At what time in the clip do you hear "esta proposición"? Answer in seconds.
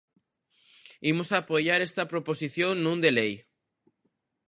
1.81-2.73